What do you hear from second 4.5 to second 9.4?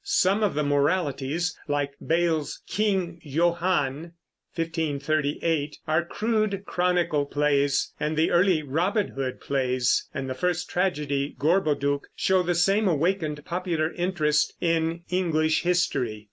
(1538), are crude Chronicle plays, and the early Robin Hood